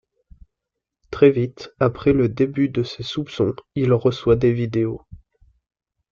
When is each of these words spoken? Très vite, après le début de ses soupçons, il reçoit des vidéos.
Très 1.11 1.29
vite, 1.29 1.75
après 1.79 2.11
le 2.11 2.27
début 2.27 2.69
de 2.69 2.81
ses 2.81 3.03
soupçons, 3.03 3.53
il 3.75 3.93
reçoit 3.93 4.35
des 4.35 4.51
vidéos. 4.51 5.05